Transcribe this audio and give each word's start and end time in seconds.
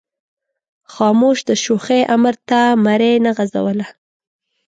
خاموش 0.93 1.37
د 1.49 1.51
شوخۍ 1.63 2.01
امر 2.15 2.35
ته 2.49 2.59
مرۍ 2.85 3.13
نه 3.25 3.31
غځوله. 3.37 3.87